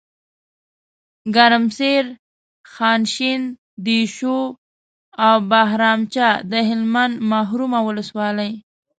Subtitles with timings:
[1.35, 2.03] ګرمسیر،
[2.73, 3.41] خانشین،
[3.85, 4.39] دیشو
[5.25, 8.51] او بهرامچه دهلمند محرومه ولسوالۍ